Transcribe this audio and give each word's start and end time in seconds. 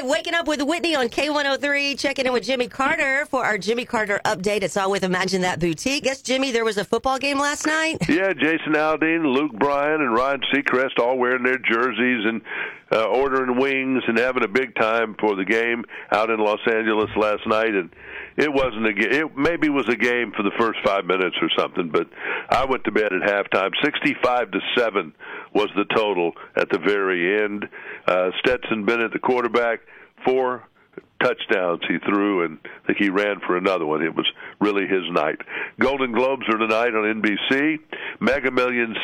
right, 0.00 0.10
waking 0.10 0.34
up 0.34 0.46
with 0.46 0.62
Whitney 0.62 0.94
on 0.94 1.08
K103, 1.08 1.98
checking 1.98 2.26
in 2.26 2.32
with 2.32 2.44
Jimmy 2.44 2.68
Carter 2.68 3.26
for 3.26 3.44
our 3.44 3.58
Jimmy 3.58 3.84
Carter 3.84 4.20
update. 4.24 4.62
It's 4.62 4.76
all 4.76 4.90
with 4.90 5.04
Imagine 5.04 5.42
That 5.42 5.60
Boutique. 5.60 6.04
Guess, 6.04 6.22
Jimmy, 6.22 6.50
there 6.50 6.64
was 6.64 6.78
a 6.78 6.84
football 6.84 7.18
game 7.18 7.38
last 7.38 7.66
night? 7.66 7.98
Yeah, 8.08 8.32
Jason 8.32 8.72
Aldean, 8.74 9.34
Luke 9.34 9.52
Bryan, 9.52 10.00
and 10.00 10.14
Ryan 10.14 10.40
Seacrest 10.52 10.98
all 10.98 11.18
wearing 11.18 11.42
their 11.42 11.58
jerseys 11.58 12.24
and 12.26 12.42
uh, 12.92 13.04
ordering 13.04 13.58
wings 13.58 14.02
and 14.06 14.18
having 14.18 14.42
a 14.42 14.48
big 14.48 14.74
time 14.74 15.14
for 15.20 15.36
the 15.36 15.44
game 15.44 15.84
out 16.12 16.30
in 16.30 16.38
Los 16.38 16.60
Angeles 16.66 17.10
last 17.16 17.46
night. 17.46 17.74
And 17.74 17.90
it 18.36 18.52
wasn't 18.52 18.86
a 18.86 18.92
game. 18.92 19.12
It 19.12 19.36
maybe 19.36 19.68
was 19.68 19.88
a 19.88 19.96
game 19.96 20.32
for 20.36 20.42
the 20.42 20.52
first 20.58 20.78
five 20.84 21.04
minutes 21.04 21.36
or 21.40 21.48
something, 21.58 21.90
but 21.90 22.08
I 22.48 22.64
went 22.64 22.84
to 22.84 22.92
bed 22.92 23.12
at 23.12 23.22
halftime. 23.22 23.70
Sixty-five 23.82 24.50
to 24.50 24.60
seven 24.76 25.14
was 25.54 25.68
the 25.76 25.84
total 25.94 26.32
at 26.56 26.68
the 26.70 26.78
very 26.78 27.42
end. 27.42 27.68
Uh, 28.06 28.30
Stetson 28.40 28.84
Bennett, 28.84 29.12
the 29.12 29.18
quarterback, 29.18 29.80
four 30.24 30.64
touchdowns 31.22 31.80
he 31.88 31.98
threw, 31.98 32.44
and 32.44 32.58
I 32.64 32.86
think 32.86 32.98
he 32.98 33.10
ran 33.10 33.40
for 33.46 33.56
another 33.56 33.86
one. 33.86 34.02
It 34.02 34.14
was 34.14 34.26
really 34.60 34.86
his 34.86 35.04
night. 35.10 35.38
Golden 35.78 36.12
Globes 36.12 36.46
are 36.48 36.58
tonight 36.58 36.94
on 36.94 37.22
NBC. 37.22 37.78
Mega 38.20 38.50
Millions, 38.50 38.96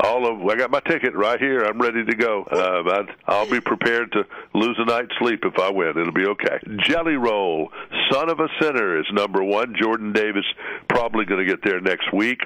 all 0.00 0.26
of. 0.26 0.46
I 0.48 0.56
got 0.56 0.70
my 0.70 0.80
ticket 0.80 1.14
right 1.14 1.40
here. 1.40 1.60
I'm 1.60 1.80
ready 1.80 2.04
to 2.04 2.14
go. 2.14 2.44
Uh, 2.44 3.04
I'll 3.26 3.50
be 3.50 3.60
prepared 3.60 4.12
to 4.12 4.24
lose 4.54 4.76
a 4.78 4.84
night's 4.84 5.12
sleep 5.18 5.40
if 5.44 5.58
I 5.58 5.70
win. 5.70 5.90
It'll 5.90 6.12
be 6.12 6.26
okay. 6.26 6.58
Jelly 6.78 7.16
Roll, 7.16 7.70
Son 8.10 8.28
of 8.28 8.40
a 8.40 8.48
Sinner 8.60 8.98
is 8.98 9.06
number 9.12 9.42
one. 9.42 9.74
Jordan 9.80 10.12
Davis 10.12 10.44
probably 10.88 11.24
going 11.24 11.44
to 11.44 11.50
get 11.50 11.64
there 11.64 11.80
next 11.80 12.12
week. 12.12 12.40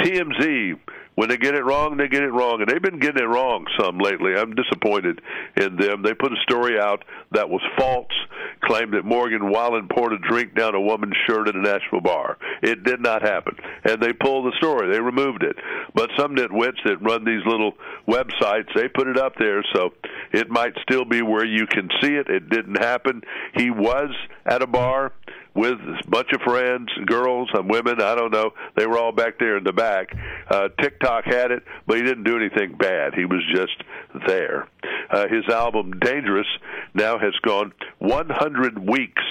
TMZ 0.00 0.78
when 1.16 1.30
they 1.30 1.38
get 1.38 1.54
it 1.54 1.64
wrong, 1.64 1.96
they 1.96 2.08
get 2.08 2.22
it 2.22 2.30
wrong, 2.30 2.60
and 2.60 2.68
they've 2.68 2.82
been 2.82 3.00
getting 3.00 3.22
it 3.22 3.26
wrong 3.26 3.66
some 3.80 3.98
lately. 3.98 4.34
I'm 4.36 4.54
disappointed 4.54 5.20
in 5.56 5.76
them. 5.76 6.02
They 6.02 6.14
put 6.14 6.32
a 6.32 6.40
story 6.42 6.78
out 6.78 7.04
that 7.32 7.48
was 7.48 7.62
false, 7.78 8.12
claimed 8.62 8.92
that 8.92 9.04
Morgan 9.04 9.50
Wallen 9.50 9.88
poured 9.88 10.12
a 10.12 10.18
drink 10.18 10.54
down 10.54 10.74
a 10.74 10.80
woman's 10.80 11.16
shirt 11.26 11.48
at 11.48 11.56
a 11.56 11.60
Nashville 11.60 12.02
bar. 12.02 12.36
It 12.62 12.84
did 12.84 13.00
not 13.00 13.22
happen, 13.22 13.56
and 13.84 14.00
they 14.00 14.12
pulled 14.12 14.44
the 14.44 14.56
story. 14.58 14.92
They 14.92 15.00
removed 15.00 15.42
it. 15.42 15.56
But 15.94 16.10
some 16.18 16.36
nitwits 16.36 16.84
that 16.84 17.02
run 17.02 17.24
these 17.24 17.44
little 17.46 17.72
websites, 18.06 18.68
they 18.74 18.88
put 18.88 19.08
it 19.08 19.16
up 19.16 19.32
there, 19.38 19.64
so 19.74 19.94
it 20.32 20.50
might 20.50 20.74
still 20.82 21.06
be 21.06 21.22
where 21.22 21.46
you 21.46 21.66
can 21.66 21.88
see 22.02 22.14
it. 22.14 22.28
It 22.28 22.50
didn't 22.50 22.76
happen. 22.76 23.22
He 23.54 23.70
was 23.70 24.10
at 24.44 24.60
a 24.60 24.66
bar 24.66 25.12
with 25.56 25.80
a 25.80 26.08
bunch 26.08 26.28
of 26.32 26.42
friends, 26.42 26.90
girls 27.06 27.48
and 27.54 27.68
women. 27.68 28.00
I 28.00 28.14
don't 28.14 28.32
know. 28.32 28.52
They 28.76 28.86
were 28.86 28.98
all 28.98 29.12
back 29.12 29.38
there 29.38 29.56
in 29.56 29.64
the 29.64 29.72
back. 29.72 30.14
Uh, 30.48 30.68
TikTok 30.80 31.24
had 31.24 31.50
it, 31.50 31.64
but 31.86 31.96
he 31.96 32.02
didn't 32.02 32.24
do 32.24 32.36
anything 32.36 32.76
bad. 32.76 33.14
He 33.14 33.24
was 33.24 33.42
just 33.52 33.82
there. 34.26 34.68
Uh, 35.10 35.26
his 35.28 35.48
album 35.48 35.98
Dangerous 35.98 36.46
now 36.94 37.18
has 37.18 37.34
gone 37.42 37.72
100 37.98 38.78
weeks 38.78 39.22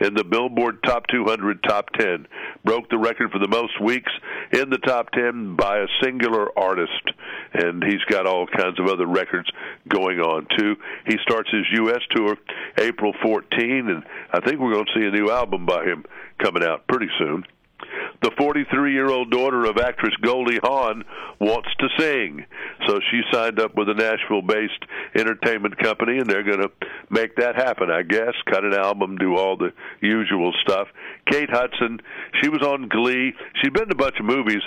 in 0.00 0.14
the 0.14 0.24
Billboard 0.24 0.82
Top 0.82 1.06
200 1.08 1.62
Top 1.62 1.90
10. 1.98 2.26
Broke 2.64 2.88
the 2.90 2.98
record 2.98 3.30
for 3.30 3.38
the 3.38 3.48
most 3.48 3.80
weeks 3.80 4.10
in 4.52 4.70
the 4.70 4.78
top 4.78 5.10
10 5.10 5.56
by 5.56 5.78
a 5.78 5.86
singular 6.02 6.56
artist. 6.58 7.10
And 7.52 7.82
he's 7.82 8.04
got 8.08 8.26
all 8.26 8.46
kinds 8.46 8.78
of 8.80 8.86
other 8.86 9.06
records 9.06 9.50
going 9.88 10.20
on, 10.20 10.46
too. 10.58 10.76
He 11.06 11.16
starts 11.22 11.50
his 11.50 11.64
U.S. 11.74 12.00
tour 12.14 12.36
April 12.78 13.12
14, 13.22 13.88
and 13.88 14.02
I 14.32 14.40
think 14.40 14.60
we're 14.60 14.72
going 14.72 14.86
to 14.86 15.00
see 15.00 15.06
a 15.06 15.10
new 15.10 15.30
album 15.30 15.66
by 15.66 15.84
him 15.84 16.04
coming 16.42 16.64
out 16.64 16.86
pretty 16.86 17.08
soon. 17.18 17.44
The 18.24 18.30
43 18.38 18.94
year 18.94 19.10
old 19.10 19.30
daughter 19.30 19.66
of 19.66 19.76
actress 19.76 20.14
Goldie 20.22 20.58
Hawn 20.62 21.04
wants 21.38 21.68
to 21.78 21.88
sing. 21.98 22.46
So 22.88 22.98
she 23.10 23.20
signed 23.30 23.60
up 23.60 23.76
with 23.76 23.90
a 23.90 23.92
Nashville 23.92 24.40
based 24.40 24.82
entertainment 25.14 25.76
company, 25.76 26.16
and 26.16 26.26
they're 26.26 26.42
going 26.42 26.62
to 26.62 26.70
make 27.10 27.36
that 27.36 27.54
happen, 27.54 27.90
I 27.90 28.00
guess. 28.00 28.32
Cut 28.46 28.64
an 28.64 28.72
album, 28.72 29.18
do 29.18 29.36
all 29.36 29.58
the 29.58 29.74
usual 30.00 30.54
stuff. 30.62 30.88
Kate 31.30 31.50
Hudson, 31.50 32.00
she 32.40 32.48
was 32.48 32.62
on 32.62 32.88
Glee. 32.88 33.34
She'd 33.60 33.74
been 33.74 33.82
in 33.82 33.92
a 33.92 33.94
bunch 33.94 34.18
of 34.18 34.24
movies 34.24 34.62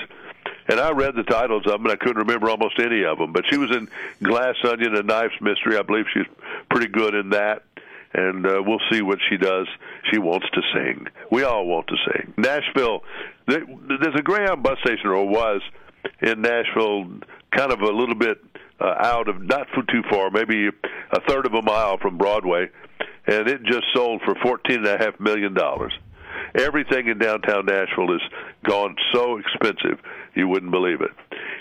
and 0.69 0.79
I 0.79 0.91
read 0.91 1.15
the 1.15 1.23
titles 1.23 1.63
of 1.65 1.71
them, 1.71 1.85
and 1.85 1.91
I 1.91 1.95
couldn't 1.95 2.27
remember 2.27 2.49
almost 2.49 2.77
any 2.77 3.03
of 3.05 3.17
them. 3.17 3.31
But 3.31 3.45
she 3.49 3.57
was 3.57 3.71
in 3.71 3.89
Glass 4.21 4.55
Onion 4.63 4.95
and 4.95 5.07
Knives 5.07 5.33
Mystery. 5.41 5.77
I 5.77 5.81
believe 5.81 6.05
she's 6.13 6.27
pretty 6.69 6.87
good 6.87 7.15
in 7.15 7.29
that 7.31 7.63
and 8.17 8.45
uh, 8.45 8.61
we'll 8.65 8.81
see 8.91 9.01
what 9.01 9.19
she 9.29 9.37
does. 9.37 9.67
She 10.11 10.19
wants 10.19 10.47
to 10.53 10.61
sing. 10.73 11.05
We 11.31 11.43
all 11.43 11.65
want 11.65 11.87
to 11.87 11.95
sing. 12.11 12.33
Nashville, 12.37 13.03
there's 13.47 14.15
a 14.17 14.21
Greyhound 14.21 14.63
bus 14.63 14.77
station, 14.83 15.07
or 15.07 15.25
was 15.25 15.61
in 16.21 16.41
Nashville, 16.41 17.05
kind 17.55 17.71
of 17.71 17.81
a 17.81 17.91
little 17.91 18.15
bit 18.15 18.39
uh, 18.81 18.95
out 18.99 19.27
of 19.29 19.41
not 19.41 19.67
too 19.89 20.01
far, 20.09 20.29
maybe 20.31 20.67
a 20.67 21.21
third 21.27 21.45
of 21.45 21.53
a 21.53 21.61
mile 21.61 21.97
from 21.97 22.17
Broadway, 22.17 22.67
and 23.27 23.47
it 23.47 23.63
just 23.63 23.85
sold 23.95 24.21
for 24.25 24.35
fourteen 24.43 24.77
and 24.77 24.87
a 24.87 24.97
half 24.97 25.19
million 25.19 25.53
dollars. 25.53 25.93
Everything 26.55 27.07
in 27.07 27.19
downtown 27.19 27.65
Nashville 27.65 28.11
has 28.11 28.21
gone 28.63 28.95
so 29.13 29.37
expensive, 29.37 29.99
you 30.33 30.47
wouldn't 30.47 30.71
believe 30.71 31.01
it. 31.01 31.11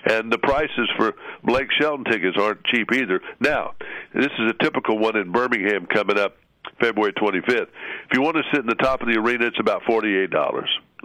And 0.09 0.33
the 0.33 0.39
prices 0.39 0.89
for 0.97 1.15
Blake 1.43 1.69
Shelton 1.79 2.05
tickets 2.05 2.37
aren't 2.41 2.65
cheap 2.65 2.93
either. 2.93 3.21
Now, 3.41 3.75
this 4.15 4.31
is 4.39 4.51
a 4.51 4.63
typical 4.63 4.99
one 4.99 5.17
in 5.17 5.33
Birmingham 5.33 5.87
coming 5.87 6.19
up 6.19 6.37
February 6.81 7.13
25th. 7.13 7.69
If 8.11 8.15
you 8.15 8.23
want 8.23 8.37
to 8.37 8.43
sit 8.53 8.61
in 8.61 8.67
the 8.67 8.75
top 8.75 9.01
of 9.01 9.09
the 9.09 9.19
arena, 9.19 9.47
it's 9.47 9.61
about 9.61 9.83
$48. 9.83 10.33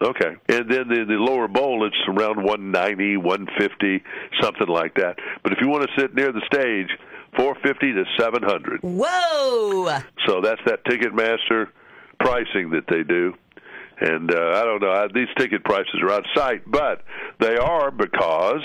Okay. 0.04 0.36
And 0.48 0.70
then 0.70 0.92
in 0.92 1.08
the 1.08 1.18
lower 1.20 1.48
bowl, 1.48 1.86
it's 1.86 1.96
around 2.08 2.44
190, 2.44 3.18
150, 3.18 4.04
something 4.42 4.68
like 4.68 4.96
that. 4.96 5.18
But 5.44 5.54
if 5.54 5.60
you 5.62 5.68
want 5.68 5.88
to 5.88 6.02
sit 6.02 6.16
near 6.16 6.32
the 6.32 6.42
stage, 6.52 6.90
450 7.38 7.94
to 7.94 8.04
700. 8.20 8.82
Whoa! 8.82 10.00
So 10.28 10.42
that's 10.42 10.62
that 10.66 10.84
Ticketmaster 10.86 11.68
pricing 12.20 12.72
that 12.72 12.86
they 12.90 13.04
do. 13.04 13.34
And 14.02 14.34
uh, 14.34 14.54
I 14.56 14.64
don't 14.64 14.82
know, 14.82 14.92
I, 14.92 15.08
these 15.14 15.28
ticket 15.38 15.64
prices 15.64 15.94
are 16.02 16.12
out 16.12 16.20
of 16.20 16.26
sight, 16.36 16.64
but 16.66 17.04
they 17.40 17.56
are 17.56 17.92
because 17.92 18.62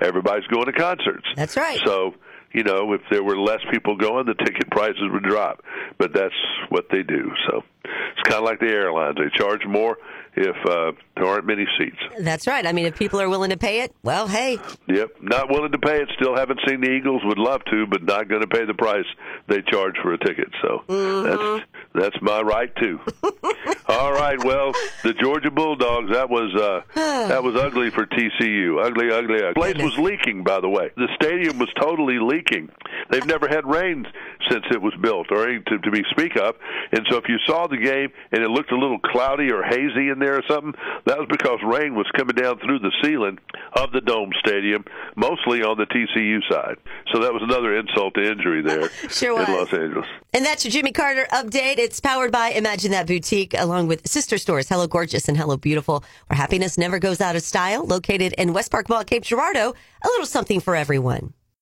everybody's 0.00 0.46
going 0.48 0.66
to 0.66 0.72
concerts. 0.72 1.26
That's 1.36 1.56
right. 1.56 1.80
So 1.84 2.14
you 2.52 2.64
know, 2.64 2.92
if 2.92 3.00
there 3.10 3.22
were 3.22 3.38
less 3.38 3.60
people 3.70 3.96
going, 3.96 4.26
the 4.26 4.34
ticket 4.34 4.70
prices 4.70 5.02
would 5.12 5.22
drop. 5.22 5.62
But 5.98 6.12
that's 6.12 6.34
what 6.68 6.86
they 6.90 7.02
do. 7.02 7.30
So 7.48 7.62
it's 7.84 8.22
kind 8.28 8.38
of 8.38 8.44
like 8.44 8.60
the 8.60 8.68
airlines; 8.68 9.16
they 9.16 9.30
charge 9.36 9.64
more 9.66 9.98
if 10.36 10.56
uh, 10.66 10.92
there 11.16 11.26
aren't 11.26 11.46
many 11.46 11.66
seats. 11.78 11.96
That's 12.20 12.46
right. 12.46 12.66
I 12.66 12.72
mean, 12.72 12.86
if 12.86 12.96
people 12.96 13.20
are 13.20 13.28
willing 13.28 13.50
to 13.50 13.56
pay 13.56 13.80
it, 13.80 13.94
well, 14.02 14.28
hey. 14.28 14.58
Yep, 14.88 15.16
not 15.20 15.50
willing 15.50 15.72
to 15.72 15.78
pay 15.78 16.00
it. 16.00 16.08
Still 16.16 16.36
haven't 16.36 16.60
seen 16.68 16.80
the 16.80 16.90
Eagles. 16.90 17.22
Would 17.24 17.38
love 17.38 17.62
to, 17.70 17.86
but 17.86 18.02
not 18.02 18.28
going 18.28 18.42
to 18.42 18.46
pay 18.46 18.64
the 18.64 18.74
price 18.74 19.06
they 19.48 19.62
charge 19.62 19.96
for 20.02 20.12
a 20.12 20.18
ticket. 20.18 20.48
So 20.62 20.84
mm-hmm. 20.88 21.58
that's 21.94 22.12
that's 22.12 22.22
my 22.22 22.40
right 22.40 22.74
too. 22.76 23.00
All 23.90 24.12
right. 24.12 24.42
Well, 24.44 24.72
the 25.02 25.12
Georgia 25.14 25.50
Bulldogs. 25.50 26.12
That 26.12 26.30
was 26.30 26.54
uh, 26.54 26.82
that 27.28 27.42
was 27.42 27.56
ugly 27.56 27.90
for 27.90 28.06
TCU. 28.06 28.84
Ugly, 28.84 29.10
ugly, 29.10 29.42
ugly. 29.42 29.48
The 29.48 29.52
place 29.54 29.82
was 29.82 29.98
leaking, 29.98 30.44
by 30.44 30.60
the 30.60 30.68
way. 30.68 30.90
The 30.96 31.08
stadium 31.20 31.58
was 31.58 31.68
totally 31.80 32.18
leaking. 32.18 32.70
They've 33.10 33.26
never 33.26 33.48
had 33.48 33.66
rain 33.66 34.06
since 34.48 34.64
it 34.70 34.80
was 34.80 34.94
built, 35.00 35.28
or 35.30 35.48
any 35.48 35.60
to, 35.64 35.78
to 35.78 35.90
be 35.90 36.02
speak 36.10 36.36
of. 36.36 36.54
And 36.92 37.06
so, 37.10 37.16
if 37.16 37.24
you 37.28 37.36
saw 37.46 37.66
the 37.66 37.76
game 37.76 38.10
and 38.32 38.42
it 38.42 38.48
looked 38.48 38.72
a 38.72 38.78
little 38.78 38.98
cloudy 38.98 39.50
or 39.50 39.62
hazy 39.62 40.08
in 40.08 40.18
there 40.18 40.36
or 40.36 40.42
something, 40.48 40.74
that 41.06 41.18
was 41.18 41.28
because 41.28 41.58
rain 41.64 41.94
was 41.94 42.06
coming 42.16 42.36
down 42.36 42.58
through 42.60 42.78
the 42.78 42.92
ceiling 43.02 43.38
of 43.74 43.92
the 43.92 44.00
dome 44.00 44.30
stadium, 44.38 44.84
mostly 45.16 45.62
on 45.62 45.78
the 45.78 45.86
TCU 45.86 46.40
side. 46.48 46.76
So 47.12 47.20
that 47.22 47.32
was 47.32 47.42
another 47.42 47.76
insult 47.76 48.14
to 48.14 48.30
injury 48.30 48.62
there 48.62 48.88
sure 49.08 49.42
in 49.42 49.52
Los 49.52 49.72
Angeles. 49.72 50.06
And 50.32 50.44
that's 50.44 50.64
your 50.64 50.70
Jimmy 50.70 50.92
Carter 50.92 51.26
update. 51.32 51.78
It's 51.78 51.98
powered 51.98 52.30
by 52.30 52.50
Imagine 52.50 52.92
That 52.92 53.08
Boutique, 53.08 53.52
along 53.58 53.88
with 53.88 54.06
sister 54.06 54.38
stores 54.38 54.68
Hello 54.68 54.86
Gorgeous 54.86 55.28
and 55.28 55.36
Hello 55.36 55.56
Beautiful, 55.56 56.04
where 56.28 56.36
happiness 56.36 56.78
never 56.78 57.00
goes 57.00 57.20
out 57.20 57.34
of 57.34 57.42
style. 57.42 57.84
Located 57.84 58.32
in 58.34 58.52
West 58.52 58.70
Park 58.70 58.88
Mall, 58.88 59.02
Cape 59.02 59.24
Girardeau, 59.24 59.74
a 60.04 60.08
little 60.08 60.26
something 60.26 60.60
for 60.60 60.76
everyone. 60.76 61.32